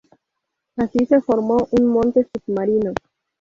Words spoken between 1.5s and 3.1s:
un monte submarino.